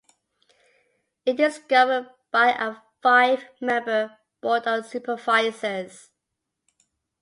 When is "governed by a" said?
1.59-2.77